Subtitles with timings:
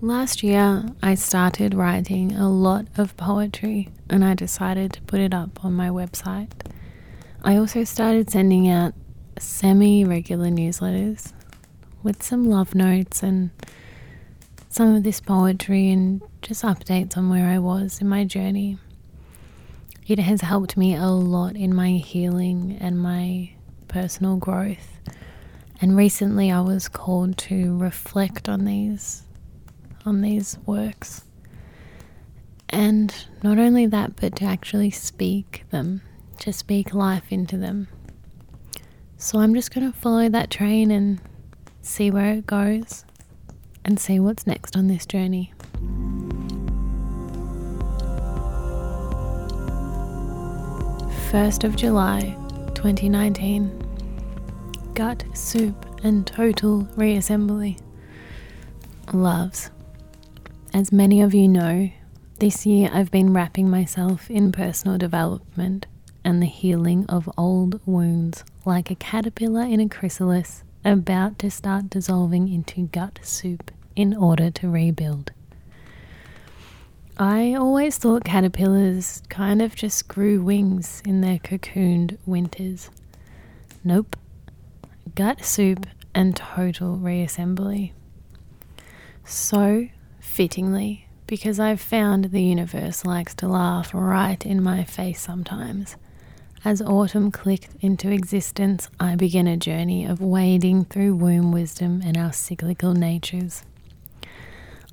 [0.00, 5.34] Last year, I started writing a lot of poetry and I decided to put it
[5.34, 6.52] up on my website.
[7.42, 8.94] I also started sending out
[9.40, 11.32] semi regular newsletters
[12.04, 13.50] with some love notes and
[14.68, 18.78] some of this poetry and just updates on where I was in my journey.
[20.06, 23.50] It has helped me a lot in my healing and my
[23.88, 25.00] personal growth.
[25.80, 29.24] And recently I was called to reflect on these
[30.04, 31.22] on these works.
[32.68, 36.02] And not only that, but to actually speak them,
[36.40, 37.88] to speak life into them.
[39.16, 41.20] So I'm just going to follow that train and
[41.82, 43.04] see where it goes
[43.84, 45.52] and see what's next on this journey.
[51.30, 52.36] First of July
[52.74, 53.84] 2019
[54.94, 57.78] Gut soup and total reassembly.
[59.12, 59.70] Loves.
[60.78, 61.90] As many of you know,
[62.38, 65.86] this year I've been wrapping myself in personal development
[66.24, 71.90] and the healing of old wounds like a caterpillar in a chrysalis about to start
[71.90, 75.32] dissolving into gut soup in order to rebuild.
[77.18, 82.88] I always thought caterpillars kind of just grew wings in their cocooned winters.
[83.82, 84.14] Nope.
[85.16, 87.90] Gut soup and total reassembly.
[89.24, 89.88] So,
[90.38, 95.96] fittingly, because I've found the universe likes to laugh right in my face sometimes.
[96.64, 102.16] As autumn clicked into existence, I began a journey of wading through womb wisdom and
[102.16, 103.64] our cyclical natures.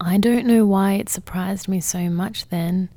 [0.00, 2.88] I don't know why it surprised me so much then,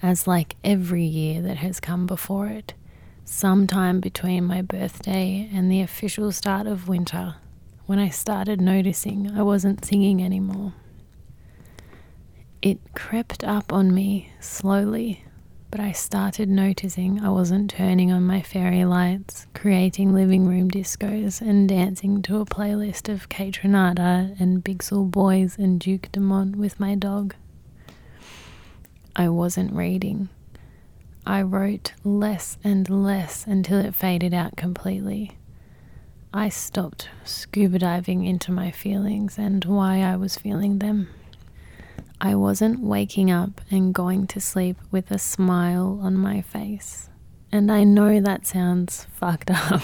[0.00, 2.72] as like every year that has come before it,
[3.24, 7.34] sometime between my birthday and the official start of winter,
[7.86, 10.72] when I started noticing I wasn't singing anymore.
[12.62, 15.24] It crept up on me slowly,
[15.70, 21.40] but I started noticing I wasn't turning on my fairy lights, creating living room discos,
[21.40, 26.78] and dancing to a playlist of Kaytranada and Big Soul Boys and Duke Dumont with
[26.78, 27.34] my dog.
[29.16, 30.28] I wasn't reading.
[31.26, 35.32] I wrote less and less until it faded out completely.
[36.34, 41.08] I stopped scuba diving into my feelings and why I was feeling them.
[42.20, 47.08] I wasn't waking up and going to sleep with a smile on my face.
[47.50, 49.82] And I know that sounds fucked up,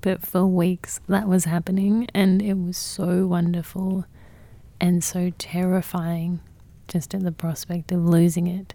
[0.00, 4.04] but for weeks that was happening, and it was so wonderful
[4.80, 6.40] and so terrifying
[6.88, 8.74] just at the prospect of losing it.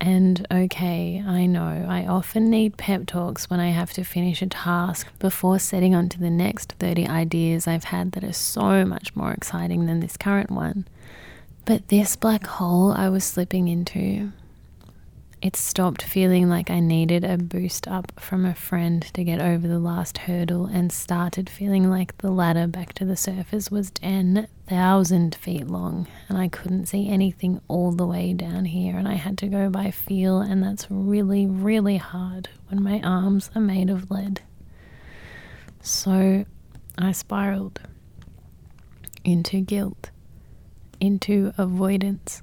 [0.00, 4.46] And okay, I know I often need pep talks when I have to finish a
[4.46, 9.16] task before setting on to the next 30 ideas I've had that are so much
[9.16, 10.86] more exciting than this current one.
[11.68, 14.32] But this black hole I was slipping into,
[15.42, 19.68] it stopped feeling like I needed a boost up from a friend to get over
[19.68, 25.34] the last hurdle and started feeling like the ladder back to the surface was 10,000
[25.34, 29.36] feet long and I couldn't see anything all the way down here and I had
[29.36, 34.10] to go by feel, and that's really, really hard when my arms are made of
[34.10, 34.40] lead.
[35.82, 36.46] So
[36.96, 37.82] I spiraled
[39.22, 40.08] into guilt
[41.00, 42.42] into avoidance,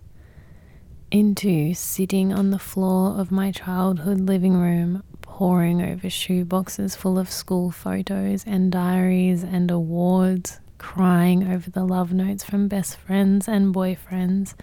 [1.12, 7.20] into sitting on the floor of my childhood living room, poring over shoe boxes full
[7.20, 13.48] of school photos and diaries and awards, crying over the love notes from best friends
[13.48, 14.54] and boyfriends,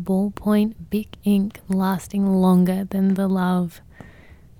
[0.00, 3.80] ballpoint Bic ink lasting longer than the love,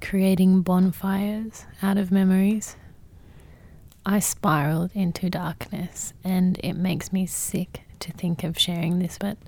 [0.00, 2.76] creating bonfires out of memories.
[4.04, 9.38] I spiraled into darkness, and it makes me sick to think of sharing this, but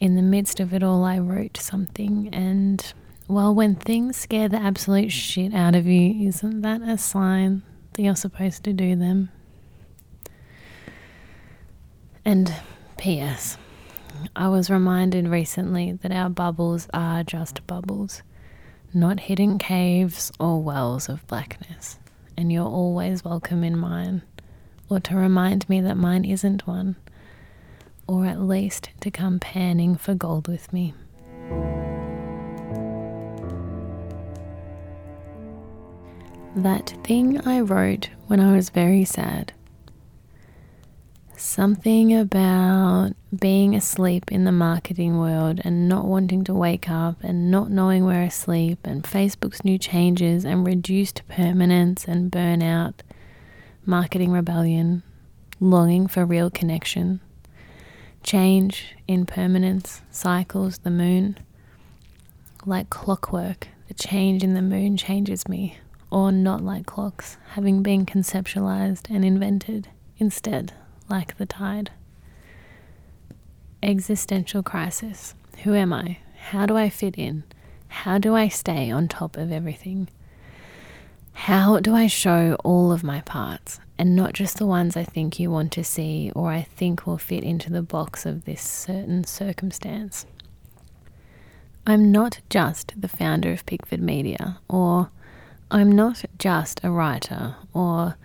[0.00, 2.28] in the midst of it all, I wrote something.
[2.32, 2.92] And
[3.28, 7.62] well, when things scare the absolute shit out of you, isn't that a sign
[7.92, 9.30] that you're supposed to do them?
[12.24, 12.52] And
[12.98, 13.56] P.S.
[14.34, 18.22] I was reminded recently that our bubbles are just bubbles,
[18.92, 21.98] not hidden caves or wells of blackness,
[22.36, 24.22] and you're always welcome in mine,
[24.88, 26.96] or to remind me that mine isn't one
[28.06, 30.94] or at least to come panning for gold with me.
[36.54, 39.54] That thing I wrote when I was very sad.
[41.34, 47.50] Something about being asleep in the marketing world and not wanting to wake up and
[47.50, 53.00] not knowing we're asleep and Facebook's new changes and reduced permanence and burnout,
[53.86, 55.02] marketing rebellion,
[55.58, 57.20] longing for real connection
[58.22, 61.38] Change, impermanence, cycles, the moon.
[62.64, 65.78] Like clockwork, the change in the moon changes me,
[66.10, 69.88] or not like clocks, having been conceptualized and invented,
[70.18, 70.72] instead,
[71.08, 71.90] like the tide.
[73.82, 75.34] Existential crisis.
[75.64, 76.18] Who am I?
[76.50, 77.42] How do I fit in?
[77.88, 80.08] How do I stay on top of everything?
[81.34, 85.40] How do I show all of my parts and not just the ones I think
[85.40, 89.24] you want to see or I think will fit into the box of this certain
[89.24, 90.26] circumstance?
[91.86, 95.10] I'm not just the founder of Pickford Media, or
[95.68, 98.16] I'm not just a writer, or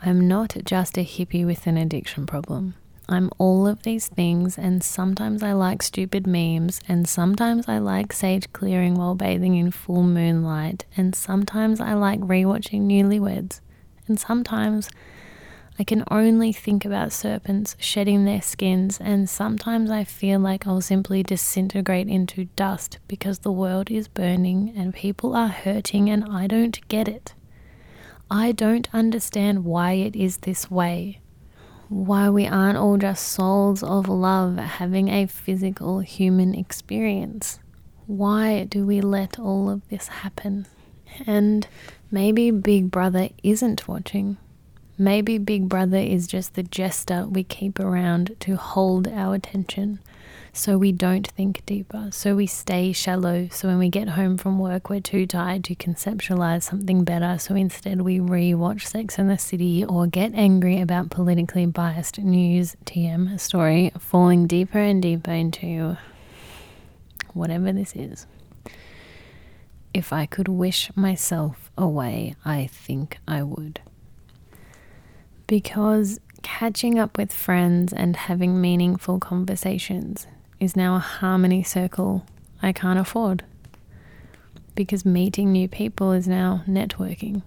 [0.00, 2.74] I'm not just a hippie with an addiction problem.
[3.10, 8.12] I'm all of these things, and sometimes I like stupid memes, and sometimes I like
[8.12, 13.60] sage clearing while bathing in full moonlight, and sometimes I like rewatching Newlyweds,
[14.06, 14.88] and sometimes
[15.76, 20.80] I can only think about serpents shedding their skins, and sometimes I feel like I'll
[20.80, 26.46] simply disintegrate into dust because the world is burning and people are hurting, and I
[26.46, 27.34] don't get it.
[28.30, 31.18] I don't understand why it is this way
[31.90, 37.58] why we aren't all just souls of love having a physical human experience.
[38.06, 40.68] Why do we let all of this happen?
[41.26, 41.66] And
[42.08, 44.36] maybe Big Brother isn't watching.
[44.96, 49.98] Maybe Big Brother is just the jester we keep around to hold our attention
[50.52, 53.48] so we don't think deeper, so we stay shallow.
[53.52, 57.38] So when we get home from work, we're too tired to conceptualize something better.
[57.38, 62.18] So instead, we re watch Sex and the City or get angry about politically biased
[62.18, 65.96] news TM story, falling deeper and deeper into
[67.32, 68.26] whatever this is.
[69.94, 73.80] If I could wish myself away, I think I would.
[75.46, 80.26] Because catching up with friends and having meaningful conversations
[80.60, 82.24] is now a harmony circle
[82.62, 83.42] I can't afford
[84.74, 87.42] because meeting new people is now networking.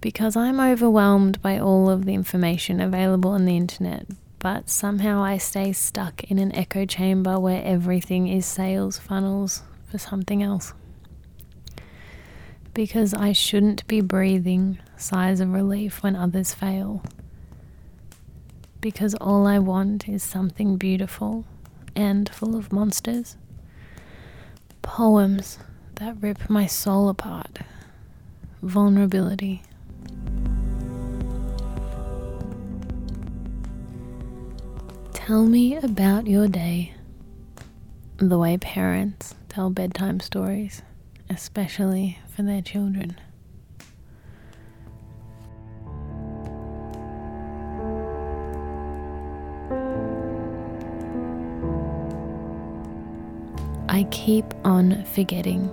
[0.00, 4.06] Because I'm overwhelmed by all of the information available on the internet,
[4.38, 9.98] but somehow I stay stuck in an echo chamber where everything is sales funnels for
[9.98, 10.72] something else.
[12.74, 17.02] Because I shouldn't be breathing sighs of relief when others fail.
[18.80, 21.44] Because all I want is something beautiful
[21.98, 23.36] and full of monsters.
[24.82, 25.58] Poems
[25.96, 27.58] that rip my soul apart.
[28.62, 29.62] Vulnerability.
[35.12, 36.94] Tell me about your day.
[38.18, 40.82] The way parents tell bedtime stories,
[41.28, 43.16] especially for their children.
[54.10, 55.70] Keep on forgetting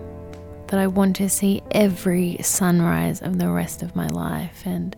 [0.67, 4.63] that I want to see every sunrise of the rest of my life.
[4.65, 4.95] And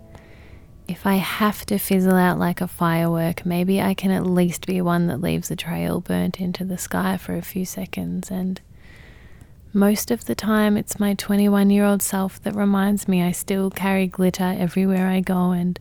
[0.87, 4.81] if I have to fizzle out like a firework, maybe I can at least be
[4.81, 8.31] one that leaves a trail burnt into the sky for a few seconds.
[8.31, 8.61] And
[9.73, 13.69] most of the time, it's my 21 year old self that reminds me I still
[13.69, 15.51] carry glitter everywhere I go.
[15.51, 15.79] And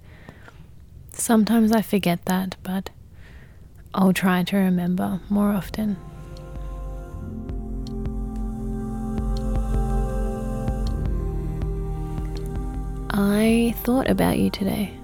[1.13, 2.91] sometimes I forget that, but
[3.95, 5.97] I'll try to remember more often.
[13.19, 14.95] I thought about you today.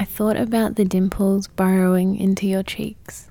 [0.00, 3.30] I thought about the dimples burrowing into your cheeks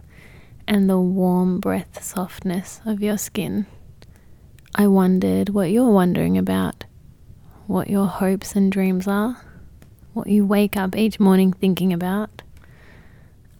[0.65, 3.65] and the warm breath softness of your skin.
[4.73, 6.85] I wondered what you're wondering about,
[7.67, 9.41] what your hopes and dreams are,
[10.13, 12.41] what you wake up each morning thinking about.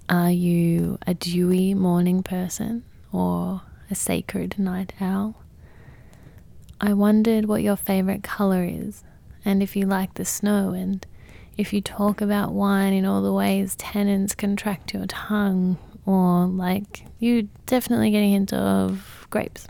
[0.08, 5.36] Are you a dewy morning person or a sacred night owl?
[6.80, 9.03] I wondered what your favorite color is
[9.46, 11.06] and if you like the snow, and
[11.58, 17.06] if you talk about wine in all the ways tannins contract your tongue, or like
[17.20, 19.68] you definitely getting into of grapes.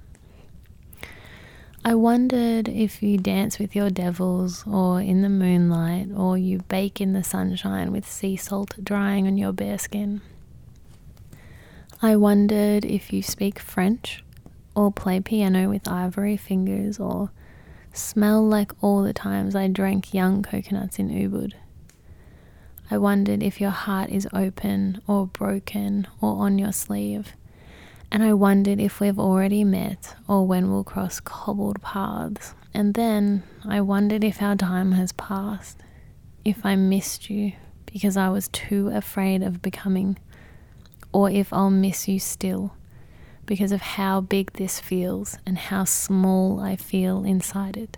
[1.85, 7.01] I wondered if you dance with your devils or in the moonlight or you bake
[7.01, 10.21] in the sunshine with sea salt drying on your bare skin.
[12.01, 14.23] I wondered if you speak French
[14.75, 17.31] or play piano with ivory fingers or
[17.93, 21.53] smell like all the times I drank young coconuts in Ubud.
[22.91, 27.33] I wondered if your heart is open or broken or on your sleeve.
[28.11, 32.53] And I wondered if we've already met or when we'll cross cobbled paths.
[32.73, 35.79] And then I wondered if our time has passed,
[36.43, 37.53] if I missed you
[37.85, 40.17] because I was too afraid of becoming
[41.11, 42.73] or if I'll miss you still
[43.45, 47.97] because of how big this feels and how small I feel inside it.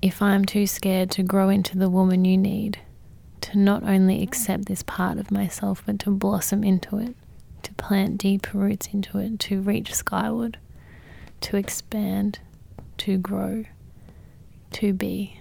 [0.00, 2.80] If I'm too scared to grow into the woman you need,
[3.42, 7.14] to not only accept this part of myself, but to blossom into it,
[7.62, 10.58] to plant deep roots into it, to reach skyward,
[11.42, 12.38] to expand,
[12.98, 13.64] to grow,
[14.72, 15.40] to be.